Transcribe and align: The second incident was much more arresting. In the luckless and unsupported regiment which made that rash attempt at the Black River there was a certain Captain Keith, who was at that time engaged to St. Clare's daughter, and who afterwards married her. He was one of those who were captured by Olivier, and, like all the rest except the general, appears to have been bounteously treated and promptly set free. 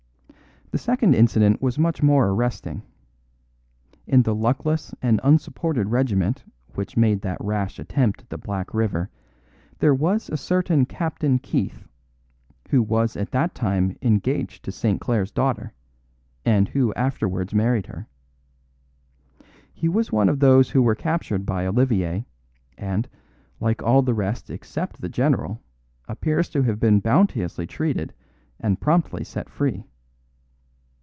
The 0.73 0.77
second 0.77 1.15
incident 1.15 1.61
was 1.61 1.77
much 1.77 2.01
more 2.01 2.29
arresting. 2.29 2.83
In 4.07 4.21
the 4.23 4.33
luckless 4.33 4.95
and 5.01 5.19
unsupported 5.21 5.89
regiment 5.89 6.45
which 6.75 6.95
made 6.95 7.19
that 7.23 7.41
rash 7.43 7.77
attempt 7.77 8.21
at 8.21 8.29
the 8.29 8.37
Black 8.37 8.73
River 8.73 9.09
there 9.79 9.93
was 9.93 10.29
a 10.29 10.37
certain 10.37 10.85
Captain 10.85 11.39
Keith, 11.39 11.89
who 12.69 12.81
was 12.81 13.17
at 13.17 13.31
that 13.31 13.53
time 13.53 13.97
engaged 14.01 14.63
to 14.63 14.71
St. 14.71 15.01
Clare's 15.01 15.29
daughter, 15.33 15.73
and 16.45 16.69
who 16.69 16.93
afterwards 16.93 17.53
married 17.53 17.87
her. 17.87 18.07
He 19.73 19.89
was 19.89 20.13
one 20.13 20.29
of 20.29 20.39
those 20.39 20.69
who 20.69 20.81
were 20.81 20.95
captured 20.95 21.45
by 21.45 21.67
Olivier, 21.67 22.25
and, 22.77 23.09
like 23.59 23.83
all 23.83 24.03
the 24.03 24.13
rest 24.13 24.49
except 24.49 25.01
the 25.01 25.09
general, 25.09 25.61
appears 26.07 26.47
to 26.51 26.61
have 26.63 26.79
been 26.79 27.01
bounteously 27.01 27.67
treated 27.67 28.13
and 28.57 28.79
promptly 28.79 29.25
set 29.25 29.49
free. 29.49 29.83